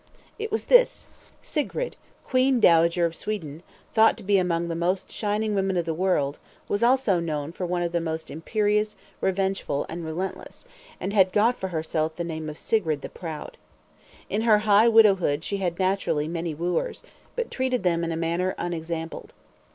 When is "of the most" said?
7.83-8.31